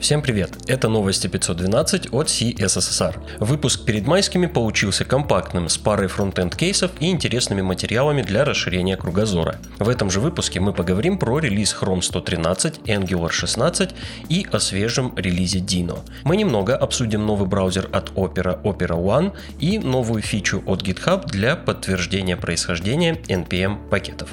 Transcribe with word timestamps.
Всем 0.00 0.20
привет! 0.20 0.50
Это 0.66 0.88
новости 0.88 1.28
512 1.28 2.12
от 2.12 2.26
CSSR. 2.26 3.16
Выпуск 3.40 3.86
перед 3.86 4.06
майскими 4.06 4.46
получился 4.46 5.04
компактным, 5.04 5.68
с 5.70 5.78
парой 5.78 6.08
фронтенд 6.08 6.54
кейсов 6.54 6.90
и 7.00 7.10
интересными 7.10 7.62
материалами 7.62 8.20
для 8.20 8.44
расширения 8.44 8.96
кругозора. 8.96 9.56
В 9.78 9.88
этом 9.88 10.10
же 10.10 10.20
выпуске 10.20 10.60
мы 10.60 10.74
поговорим 10.74 11.16
про 11.16 11.38
релиз 11.38 11.74
Chrome 11.80 12.02
113, 12.02 12.80
Angular 12.84 13.30
16 13.30 13.90
и 14.28 14.46
о 14.52 14.58
свежем 14.58 15.14
релизе 15.16 15.60
Dino. 15.60 16.00
Мы 16.24 16.36
немного 16.36 16.76
обсудим 16.76 17.24
новый 17.24 17.48
браузер 17.48 17.88
от 17.92 18.10
Opera 18.10 18.60
Opera 18.62 19.00
One 19.00 19.32
и 19.58 19.78
новую 19.78 20.20
фичу 20.20 20.62
от 20.66 20.82
GitHub 20.82 21.26
для 21.26 21.56
подтверждения 21.56 22.36
происхождения 22.36 23.14
NPM 23.28 23.88
пакетов. 23.88 24.28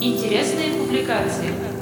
Интересные 0.00 0.74
публикации. 0.74 1.75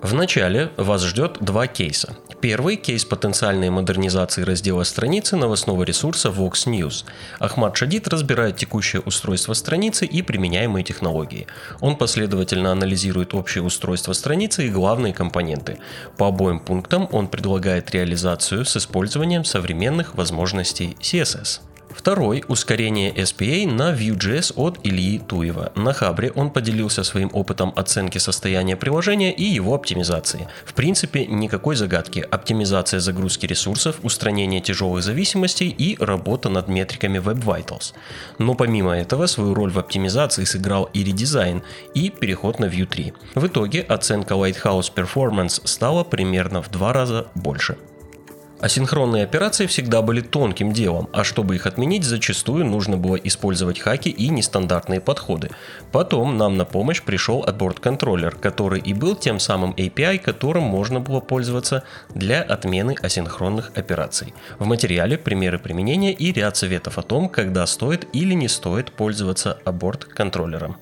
В 0.00 0.14
начале 0.14 0.70
вас 0.76 1.02
ждет 1.02 1.38
два 1.40 1.66
кейса. 1.66 2.16
Первый– 2.40 2.76
кейс 2.76 3.04
потенциальной 3.04 3.68
модернизации 3.68 4.42
раздела 4.42 4.84
страницы 4.84 5.34
новостного 5.34 5.82
ресурса 5.82 6.28
Vox 6.28 6.66
News. 6.66 7.04
Ахмад 7.40 7.76
Шадид 7.76 8.06
разбирает 8.06 8.56
текущее 8.56 9.02
устройство 9.02 9.54
страницы 9.54 10.06
и 10.06 10.22
применяемые 10.22 10.84
технологии. 10.84 11.48
Он 11.80 11.96
последовательно 11.96 12.70
анализирует 12.70 13.34
общее 13.34 13.64
устройство 13.64 14.12
страницы 14.12 14.68
и 14.68 14.70
главные 14.70 15.12
компоненты. 15.12 15.78
По 16.16 16.28
обоим 16.28 16.60
пунктам 16.60 17.08
он 17.10 17.26
предлагает 17.26 17.90
реализацию 17.90 18.64
с 18.64 18.76
использованием 18.76 19.44
современных 19.44 20.14
возможностей 20.14 20.96
CSS. 21.00 21.60
Второй– 21.98 22.44
ускорение 22.48 23.12
SPA 23.12 23.66
на 23.66 23.92
Vue.js 23.92 24.52
от 24.54 24.78
Ильи 24.84 25.18
Туева. 25.18 25.72
На 25.74 25.92
Хабре 25.92 26.30
он 26.30 26.50
поделился 26.50 27.02
своим 27.02 27.28
опытом 27.32 27.72
оценки 27.74 28.18
состояния 28.18 28.76
приложения 28.76 29.32
и 29.32 29.42
его 29.42 29.74
оптимизации. 29.74 30.46
В 30.64 30.74
принципе, 30.74 31.26
никакой 31.26 31.74
загадки. 31.74 32.20
Оптимизация 32.20 33.00
загрузки 33.00 33.46
ресурсов, 33.46 33.96
устранение 34.04 34.60
тяжелых 34.60 35.02
зависимостей 35.02 35.70
и 35.70 35.96
работа 35.98 36.48
над 36.48 36.68
метриками 36.68 37.18
Web 37.18 37.42
Vitals. 37.42 37.94
Но 38.38 38.54
помимо 38.54 38.96
этого, 38.96 39.26
свою 39.26 39.54
роль 39.54 39.72
в 39.72 39.78
оптимизации 39.80 40.44
сыграл 40.44 40.84
и 40.94 41.02
редизайн, 41.02 41.64
и 41.94 42.10
переход 42.10 42.60
на 42.60 42.66
Vue 42.66 42.86
3. 42.86 43.12
В 43.34 43.46
итоге 43.48 43.80
оценка 43.80 44.34
Lighthouse 44.34 44.92
Performance 44.94 45.66
стала 45.66 46.04
примерно 46.04 46.62
в 46.62 46.70
два 46.70 46.92
раза 46.92 47.26
больше. 47.34 47.76
Асинхронные 48.60 49.22
операции 49.22 49.66
всегда 49.66 50.02
были 50.02 50.20
тонким 50.20 50.72
делом, 50.72 51.08
а 51.12 51.22
чтобы 51.22 51.54
их 51.54 51.66
отменить, 51.66 52.02
зачастую 52.02 52.64
нужно 52.64 52.96
было 52.96 53.14
использовать 53.14 53.78
хаки 53.78 54.10
и 54.10 54.28
нестандартные 54.30 55.00
подходы. 55.00 55.50
Потом 55.92 56.36
нам 56.36 56.56
на 56.56 56.64
помощь 56.64 57.00
пришел 57.00 57.44
отборд-контроллер, 57.44 58.34
который 58.34 58.80
и 58.80 58.94
был 58.94 59.14
тем 59.14 59.38
самым 59.38 59.72
API, 59.72 60.18
которым 60.18 60.64
можно 60.64 60.98
было 60.98 61.20
пользоваться 61.20 61.84
для 62.14 62.42
отмены 62.42 62.96
асинхронных 63.00 63.70
операций. 63.76 64.34
В 64.58 64.66
материале 64.66 65.18
примеры 65.18 65.60
применения 65.60 66.12
и 66.12 66.32
ряд 66.32 66.56
советов 66.56 66.98
о 66.98 67.02
том, 67.02 67.28
когда 67.28 67.64
стоит 67.64 68.08
или 68.12 68.34
не 68.34 68.48
стоит 68.48 68.90
пользоваться 68.90 69.58
аборт-контроллером. 69.64 70.78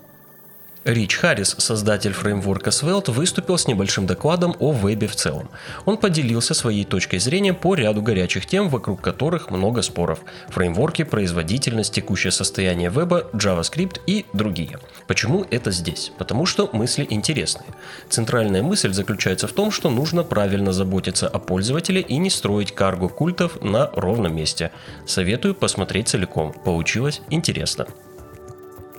Рич 0.86 1.16
Харрис, 1.16 1.56
создатель 1.58 2.12
фреймворка 2.12 2.70
Svelte, 2.70 3.10
выступил 3.10 3.58
с 3.58 3.66
небольшим 3.66 4.06
докладом 4.06 4.54
о 4.60 4.70
вебе 4.70 5.08
в 5.08 5.16
целом. 5.16 5.50
Он 5.84 5.96
поделился 5.96 6.54
своей 6.54 6.84
точкой 6.84 7.18
зрения 7.18 7.52
по 7.52 7.74
ряду 7.74 8.02
горячих 8.02 8.46
тем, 8.46 8.68
вокруг 8.68 9.00
которых 9.00 9.50
много 9.50 9.82
споров. 9.82 10.20
Фреймворки, 10.50 11.02
производительность, 11.02 11.92
текущее 11.92 12.30
состояние 12.30 12.88
веба, 12.88 13.28
JavaScript 13.32 14.00
и 14.06 14.26
другие. 14.32 14.78
Почему 15.08 15.44
это 15.50 15.72
здесь? 15.72 16.12
Потому 16.18 16.46
что 16.46 16.70
мысли 16.72 17.04
интересные. 17.10 17.66
Центральная 18.08 18.62
мысль 18.62 18.92
заключается 18.92 19.48
в 19.48 19.52
том, 19.52 19.72
что 19.72 19.90
нужно 19.90 20.22
правильно 20.22 20.72
заботиться 20.72 21.26
о 21.26 21.40
пользователе 21.40 22.00
и 22.00 22.16
не 22.16 22.30
строить 22.30 22.72
карго 22.72 23.08
культов 23.08 23.60
на 23.60 23.90
ровном 23.92 24.36
месте. 24.36 24.70
Советую 25.04 25.56
посмотреть 25.56 26.06
целиком. 26.06 26.52
Получилось 26.64 27.22
интересно. 27.28 27.86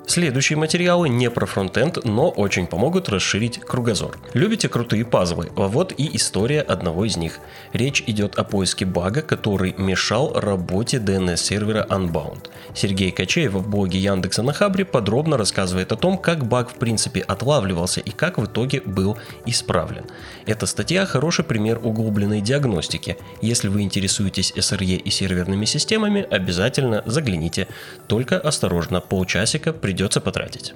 Следующие 0.09 0.57
материалы 0.57 1.09
не 1.09 1.29
про 1.29 1.45
фронтенд, 1.45 2.05
но 2.05 2.29
очень 2.29 2.65
помогут 2.65 3.09
расширить 3.09 3.59
кругозор. 3.59 4.17
Любите 4.33 4.69
крутые 4.69 5.03
пазлы? 5.03 5.51
А 5.57 5.67
вот 5.67 5.93
и 5.97 6.15
история 6.15 6.61
одного 6.61 7.03
из 7.03 7.17
них. 7.17 7.39
Речь 7.73 8.01
идет 8.07 8.39
о 8.39 8.45
поиске 8.45 8.85
бага, 8.85 9.21
который 9.21 9.75
мешал 9.77 10.31
работе 10.33 10.97
DNS-сервера 10.97 11.85
Unbound. 11.89 12.45
Сергей 12.73 13.11
Качеев 13.11 13.51
в 13.51 13.69
блоге 13.69 13.99
Яндекса 13.99 14.43
на 14.43 14.53
Хабре 14.53 14.85
подробно 14.85 15.35
рассказывает 15.35 15.91
о 15.91 15.97
том, 15.97 16.17
как 16.17 16.47
баг 16.47 16.69
в 16.69 16.75
принципе 16.75 17.19
отлавливался 17.19 17.99
и 17.99 18.11
как 18.11 18.37
в 18.37 18.45
итоге 18.45 18.79
был 18.79 19.17
исправлен. 19.45 20.05
Эта 20.45 20.67
статья 20.67 21.05
хороший 21.05 21.43
пример 21.43 21.81
углубленной 21.83 22.39
диагностики. 22.39 23.17
Если 23.41 23.67
вы 23.67 23.81
интересуетесь 23.81 24.53
SRE 24.55 24.95
и 24.95 25.09
серверными 25.09 25.65
системами, 25.65 26.25
обязательно 26.29 27.03
загляните. 27.05 27.67
Только 28.07 28.39
осторожно, 28.39 29.01
полчасика 29.01 29.73
придется 29.73 29.96
придется 29.97 30.21
потратить. 30.21 30.73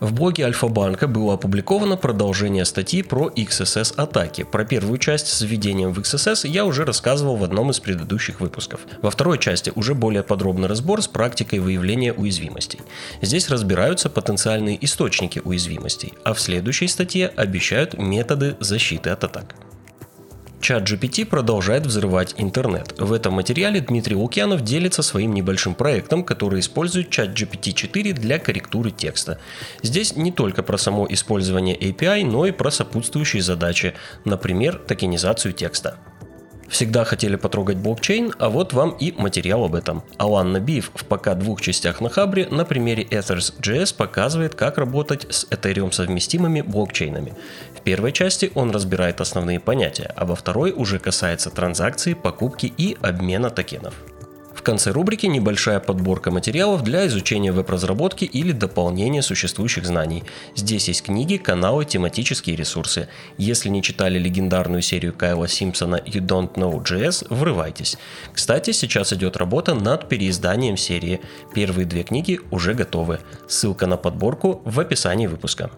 В 0.00 0.12
блоге 0.12 0.44
Альфа-банка 0.44 1.06
было 1.06 1.34
опубликовано 1.34 1.96
продолжение 1.96 2.64
статьи 2.64 3.02
про 3.02 3.28
XSS 3.28 3.94
атаки. 3.94 4.42
Про 4.42 4.64
первую 4.64 4.98
часть 4.98 5.28
с 5.28 5.40
введением 5.42 5.92
в 5.92 6.00
XSS 6.00 6.48
я 6.48 6.64
уже 6.64 6.84
рассказывал 6.84 7.36
в 7.36 7.44
одном 7.44 7.70
из 7.70 7.78
предыдущих 7.78 8.40
выпусков. 8.40 8.80
Во 9.02 9.10
второй 9.10 9.38
части 9.38 9.72
уже 9.76 9.94
более 9.94 10.24
подробный 10.24 10.66
разбор 10.66 11.00
с 11.00 11.06
практикой 11.06 11.60
выявления 11.60 12.12
уязвимостей. 12.12 12.80
Здесь 13.22 13.48
разбираются 13.48 14.10
потенциальные 14.10 14.84
источники 14.84 15.40
уязвимостей, 15.44 16.12
а 16.24 16.34
в 16.34 16.40
следующей 16.40 16.88
статье 16.88 17.28
обещают 17.28 17.96
методы 17.96 18.56
защиты 18.58 19.10
от 19.10 19.22
атак. 19.22 19.54
Чат 20.64 20.90
GPT 20.90 21.26
продолжает 21.26 21.84
взрывать 21.84 22.36
интернет. 22.38 22.94
В 22.98 23.12
этом 23.12 23.34
материале 23.34 23.82
Дмитрий 23.82 24.16
Лукьянов 24.16 24.62
делится 24.62 25.02
своим 25.02 25.34
небольшим 25.34 25.74
проектом, 25.74 26.24
который 26.24 26.60
использует 26.60 27.10
чат 27.10 27.38
GPT-4 27.38 28.14
для 28.14 28.38
корректуры 28.38 28.90
текста. 28.90 29.38
Здесь 29.82 30.16
не 30.16 30.32
только 30.32 30.62
про 30.62 30.78
само 30.78 31.06
использование 31.10 31.76
API, 31.78 32.24
но 32.24 32.46
и 32.46 32.50
про 32.50 32.70
сопутствующие 32.70 33.42
задачи, 33.42 33.92
например, 34.24 34.78
токенизацию 34.78 35.52
текста. 35.52 35.98
Всегда 36.74 37.04
хотели 37.04 37.36
потрогать 37.36 37.76
блокчейн, 37.76 38.32
а 38.40 38.50
вот 38.50 38.72
вам 38.72 38.96
и 38.98 39.12
материал 39.12 39.64
об 39.64 39.76
этом. 39.76 40.02
Алан 40.16 40.50
Набиев 40.50 40.90
в 40.92 41.04
пока 41.04 41.36
двух 41.36 41.60
частях 41.60 42.00
на 42.00 42.08
Хабре 42.08 42.48
на 42.48 42.64
примере 42.64 43.04
Ethers.js 43.04 43.94
показывает, 43.94 44.56
как 44.56 44.76
работать 44.76 45.24
с 45.32 45.44
Ethereum 45.52 45.92
совместимыми 45.92 46.62
блокчейнами. 46.62 47.34
В 47.78 47.80
первой 47.82 48.10
части 48.10 48.50
он 48.56 48.72
разбирает 48.72 49.20
основные 49.20 49.60
понятия, 49.60 50.12
а 50.16 50.24
во 50.24 50.34
второй 50.34 50.72
уже 50.72 50.98
касается 50.98 51.50
транзакций, 51.50 52.16
покупки 52.16 52.66
и 52.76 52.96
обмена 53.00 53.50
токенов 53.50 53.94
конце 54.64 54.90
рубрики 54.90 55.26
небольшая 55.26 55.78
подборка 55.78 56.32
материалов 56.32 56.82
для 56.82 57.06
изучения 57.06 57.52
веб-разработки 57.52 58.24
или 58.24 58.50
дополнения 58.50 59.22
существующих 59.22 59.86
знаний. 59.86 60.24
Здесь 60.56 60.88
есть 60.88 61.04
книги, 61.04 61.36
каналы, 61.36 61.84
тематические 61.84 62.56
ресурсы. 62.56 63.08
Если 63.38 63.68
не 63.68 63.82
читали 63.82 64.18
легендарную 64.18 64.82
серию 64.82 65.12
Кайла 65.12 65.46
Симпсона 65.46 65.96
You 65.96 66.26
Don't 66.26 66.54
Know 66.54 66.82
JS, 66.82 67.26
врывайтесь. 67.32 67.96
Кстати, 68.32 68.72
сейчас 68.72 69.12
идет 69.12 69.36
работа 69.36 69.74
над 69.74 70.08
переизданием 70.08 70.76
серии. 70.76 71.20
Первые 71.54 71.86
две 71.86 72.02
книги 72.02 72.40
уже 72.50 72.74
готовы. 72.74 73.20
Ссылка 73.46 73.86
на 73.86 73.96
подборку 73.96 74.62
в 74.64 74.80
описании 74.80 75.28
выпуска. 75.28 75.70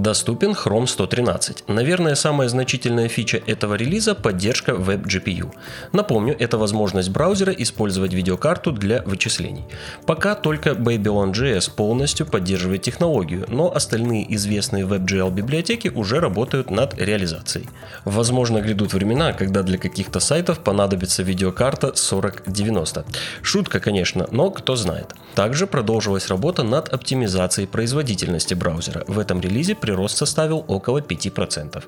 Доступен 0.00 0.52
Chrome 0.52 0.86
113. 0.86 1.68
Наверное, 1.68 2.14
самая 2.14 2.48
значительная 2.48 3.08
фича 3.08 3.42
этого 3.46 3.74
релиза– 3.74 4.14
поддержка 4.22 4.72
WebGPU. 4.72 5.52
Напомню, 5.92 6.34
это 6.38 6.56
возможность 6.56 7.10
браузера 7.10 7.52
использовать 7.52 8.14
видеокарту 8.14 8.72
для 8.72 9.02
вычислений. 9.02 9.66
Пока 10.06 10.34
только 10.34 10.70
Babylon.js 10.70 11.70
полностью 11.76 12.24
поддерживает 12.24 12.80
технологию, 12.80 13.44
но 13.48 13.74
остальные 13.74 14.34
известные 14.36 14.86
WebGL 14.86 15.30
библиотеки 15.32 15.88
уже 15.88 16.18
работают 16.18 16.70
над 16.70 16.98
реализацией. 16.98 17.68
Возможно, 18.06 18.62
грядут 18.62 18.94
времена, 18.94 19.34
когда 19.34 19.62
для 19.62 19.76
каких-то 19.76 20.18
сайтов 20.18 20.60
понадобится 20.60 21.22
видеокарта 21.22 21.92
4090. 21.94 23.04
Шутка, 23.42 23.80
конечно, 23.80 24.26
но 24.30 24.50
кто 24.50 24.76
знает. 24.76 25.12
Также 25.34 25.66
продолжилась 25.66 26.28
работа 26.28 26.62
над 26.62 26.88
оптимизацией 26.88 27.68
производительности 27.68 28.54
браузера. 28.54 29.04
В 29.06 29.18
этом 29.18 29.42
релизе 29.42 29.74
прирост 29.90 30.18
составил 30.18 30.64
около 30.68 31.00
5%. 31.00 31.82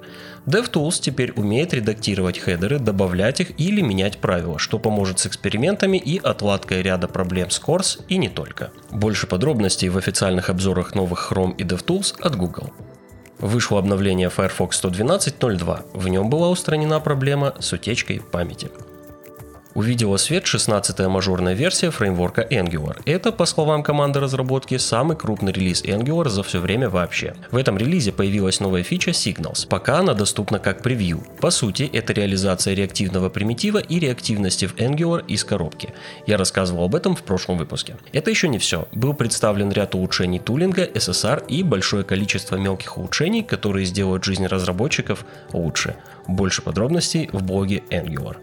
DevTools 0.46 1.00
теперь 1.00 1.32
умеет 1.36 1.72
редактировать 1.72 2.36
хедеры, 2.36 2.80
добавлять 2.80 3.38
их 3.40 3.60
или 3.60 3.80
менять 3.80 4.18
правила, 4.18 4.58
что 4.58 4.80
поможет 4.80 5.20
с 5.20 5.26
экспериментами 5.26 5.98
и 5.98 6.18
отладкой 6.18 6.82
ряда 6.82 7.06
проблем 7.06 7.50
с 7.50 7.60
Course 7.60 8.00
и 8.08 8.18
не 8.18 8.28
только. 8.28 8.72
Больше 8.90 9.28
подробностей 9.28 9.88
в 9.88 9.98
официальных 9.98 10.50
обзорах 10.50 10.96
новых 10.96 11.30
Chrome 11.30 11.54
и 11.56 11.62
DevTools 11.62 12.20
от 12.20 12.34
Google. 12.34 12.72
Вышло 13.38 13.78
обновление 13.78 14.30
Firefox 14.30 14.82
112.02. 14.82 15.84
В 15.94 16.08
нем 16.08 16.28
была 16.28 16.48
устранена 16.48 16.98
проблема 16.98 17.54
с 17.60 17.72
утечкой 17.72 18.20
памяти. 18.20 18.68
Увидела 19.74 20.16
свет 20.16 20.44
16-я 20.44 21.08
мажорная 21.08 21.54
версия 21.54 21.90
фреймворка 21.90 22.42
Angular. 22.42 23.00
Это, 23.04 23.32
по 23.32 23.46
словам 23.46 23.82
команды 23.82 24.20
разработки, 24.20 24.76
самый 24.78 25.16
крупный 25.16 25.52
релиз 25.52 25.82
Angular 25.84 26.28
за 26.28 26.42
все 26.42 26.60
время 26.60 26.88
вообще. 26.88 27.34
В 27.50 27.56
этом 27.56 27.78
релизе 27.78 28.12
появилась 28.12 28.60
новая 28.60 28.82
фича 28.82 29.10
Signals. 29.10 29.66
Пока 29.66 29.98
она 29.98 30.14
доступна 30.14 30.58
как 30.58 30.82
превью. 30.82 31.22
По 31.40 31.50
сути, 31.50 31.88
это 31.92 32.12
реализация 32.12 32.74
реактивного 32.74 33.28
примитива 33.28 33.78
и 33.78 33.98
реактивности 33.98 34.66
в 34.66 34.76
Angular 34.76 35.24
из 35.26 35.44
коробки. 35.44 35.94
Я 36.26 36.36
рассказывал 36.36 36.84
об 36.84 36.94
этом 36.94 37.16
в 37.16 37.22
прошлом 37.22 37.58
выпуске. 37.58 37.96
Это 38.12 38.30
еще 38.30 38.48
не 38.48 38.58
все. 38.58 38.88
Был 38.92 39.14
представлен 39.14 39.70
ряд 39.72 39.94
улучшений 39.94 40.38
тулинга, 40.38 40.84
SSR 40.84 41.46
и 41.46 41.62
большое 41.62 42.04
количество 42.04 42.56
мелких 42.56 42.98
улучшений, 42.98 43.42
которые 43.42 43.86
сделают 43.86 44.24
жизнь 44.24 44.46
разработчиков 44.46 45.24
лучше. 45.52 45.96
Больше 46.26 46.62
подробностей 46.62 47.28
в 47.32 47.42
блоге 47.42 47.82
Angular. 47.90 48.36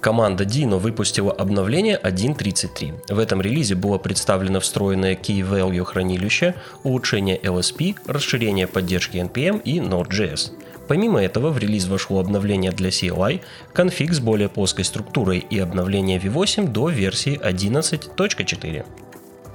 Команда 0.00 0.44
Dino 0.44 0.78
выпустила 0.78 1.32
обновление 1.32 1.98
1.33. 2.02 3.12
В 3.12 3.18
этом 3.18 3.40
релизе 3.40 3.74
было 3.74 3.98
представлено 3.98 4.60
встроенное 4.60 5.14
Key 5.14 5.40
Value 5.40 5.84
хранилище, 5.84 6.54
улучшение 6.84 7.38
LSP, 7.38 7.96
расширение 8.06 8.66
поддержки 8.66 9.16
NPM 9.16 9.60
и 9.62 9.78
Node.js. 9.80 10.52
Помимо 10.86 11.20
этого, 11.20 11.50
в 11.50 11.58
релиз 11.58 11.86
вошло 11.86 12.20
обновление 12.20 12.70
для 12.70 12.90
CLI, 12.90 13.40
конфиг 13.72 14.14
с 14.14 14.20
более 14.20 14.48
плоской 14.48 14.84
структурой 14.84 15.38
и 15.38 15.58
обновление 15.58 16.18
V8 16.18 16.68
до 16.68 16.88
версии 16.88 17.38
11.4. 17.38 18.86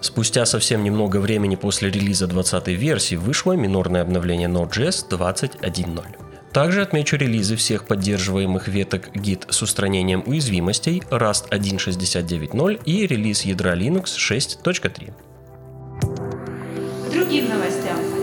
Спустя 0.01 0.45
совсем 0.45 0.83
немного 0.83 1.17
времени 1.17 1.55
после 1.55 1.89
релиза 1.89 2.27
20 2.27 2.67
версии 2.67 3.15
вышло 3.15 3.53
минорное 3.53 4.01
обновление 4.01 4.49
Node.js 4.49 5.07
21.0. 5.09 6.22
Также 6.53 6.83
отмечу 6.83 7.17
релизы 7.17 7.55
всех 7.55 7.85
поддерживаемых 7.87 8.67
веток 8.67 9.07
Git 9.15 9.51
с 9.51 9.63
устранением 9.63 10.23
уязвимостей 10.27 11.01
Rust 11.09 11.49
1.69.0 11.49 12.83
и 12.85 13.07
релиз 13.07 13.41
ядра 13.41 13.75
Linux 13.75 14.15
6.3. 14.15 15.13
Другим 17.11 17.49
новостям. 17.49 18.22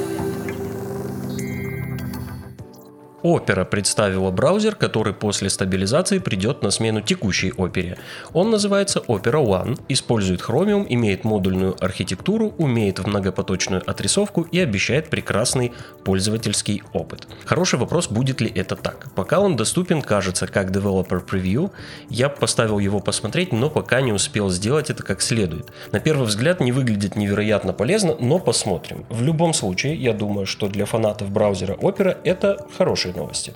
Opera 3.23 3.65
представила 3.65 4.31
браузер, 4.31 4.75
который 4.75 5.13
после 5.13 5.51
стабилизации 5.51 6.19
придет 6.19 6.63
на 6.63 6.71
смену 6.71 7.01
текущей 7.01 7.51
Opera. 7.51 7.99
Он 8.33 8.51
называется 8.51 9.01
Opera 9.07 9.45
One, 9.45 9.81
использует 9.89 10.41
Chromium, 10.41 10.87
имеет 10.89 11.25
модульную 11.25 11.77
архитектуру, 11.81 12.55
умеет 12.59 12.99
в 12.99 13.07
многопоточную 13.07 13.83
отрисовку 13.87 14.43
и 14.43 14.59
обещает 14.59 15.11
прекрасный 15.11 15.73
пользовательский 16.05 16.83
опыт. 16.93 17.29
Хороший 17.45 17.79
вопрос, 17.79 18.09
будет 18.09 18.41
ли 18.41 18.51
это 18.55 18.77
так. 18.77 19.09
Пока 19.15 19.41
он 19.41 19.57
доступен, 19.57 20.03
кажется, 20.03 20.47
как 20.47 20.71
Developer 20.71 21.25
Preview, 21.25 21.71
я 22.09 22.29
поставил 22.29 22.79
его 22.79 23.01
посмотреть, 23.01 23.53
но 23.53 23.69
пока 23.69 24.01
не 24.01 24.13
успел 24.13 24.51
сделать 24.51 24.91
это 24.91 25.03
как 25.03 25.21
следует. 25.21 25.71
На 25.93 26.01
первый 26.01 26.27
взгляд 26.27 26.61
не 26.61 26.73
выглядит 26.73 27.17
невероятно 27.17 27.73
полезно, 27.73 28.17
но 28.19 28.39
посмотрим. 28.39 29.05
В 29.09 29.23
любом 29.23 29.53
случае, 29.53 29.95
я 29.97 30.13
думаю, 30.13 30.47
что 30.47 30.69
для 30.69 30.87
фанатов 30.87 31.31
браузера 31.31 31.75
Opera 31.75 32.17
это 32.25 32.67
хороший 32.77 33.10
новости. 33.17 33.55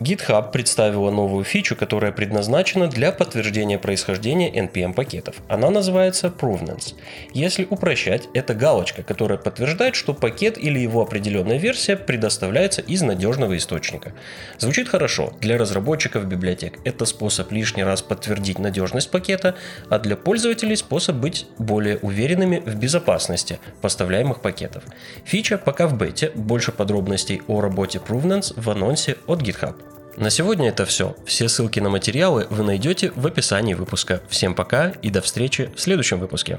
GitHub 0.00 0.52
представила 0.52 1.10
новую 1.10 1.42
фичу, 1.42 1.74
которая 1.74 2.12
предназначена 2.12 2.86
для 2.86 3.10
подтверждения 3.10 3.78
происхождения 3.78 4.48
NPM 4.48 4.94
пакетов. 4.94 5.36
Она 5.48 5.70
называется 5.70 6.28
Provenance. 6.28 6.94
Если 7.34 7.66
упрощать, 7.68 8.28
это 8.32 8.54
галочка, 8.54 9.02
которая 9.02 9.38
подтверждает, 9.38 9.96
что 9.96 10.14
пакет 10.14 10.56
или 10.56 10.78
его 10.78 11.02
определенная 11.02 11.58
версия 11.58 11.96
предоставляется 11.96 12.80
из 12.80 13.02
надежного 13.02 13.56
источника. 13.56 14.12
Звучит 14.58 14.88
хорошо. 14.88 15.32
Для 15.40 15.58
разработчиков 15.58 16.26
библиотек 16.26 16.78
это 16.84 17.04
способ 17.04 17.50
лишний 17.50 17.82
раз 17.82 18.00
подтвердить 18.00 18.60
надежность 18.60 19.10
пакета, 19.10 19.56
а 19.90 19.98
для 19.98 20.16
пользователей 20.16 20.76
способ 20.76 21.16
быть 21.16 21.46
более 21.58 21.98
уверенными 21.98 22.62
в 22.64 22.76
безопасности 22.76 23.58
поставляемых 23.80 24.42
пакетов. 24.42 24.84
Фича 25.24 25.58
пока 25.58 25.88
в 25.88 25.98
бете, 25.98 26.30
больше 26.36 26.70
подробностей 26.70 27.42
о 27.48 27.60
работе 27.60 27.98
Provenance 27.98 28.52
в 28.54 28.70
анонсе 28.70 29.16
от 29.26 29.42
GitHub. 29.42 29.87
На 30.18 30.30
сегодня 30.30 30.70
это 30.70 30.84
все. 30.84 31.14
Все 31.26 31.48
ссылки 31.48 31.78
на 31.78 31.90
материалы 31.90 32.48
вы 32.50 32.64
найдете 32.64 33.12
в 33.14 33.24
описании 33.24 33.74
выпуска. 33.74 34.20
Всем 34.28 34.52
пока 34.52 34.88
и 35.00 35.10
до 35.10 35.20
встречи 35.20 35.70
в 35.76 35.80
следующем 35.80 36.18
выпуске. 36.18 36.58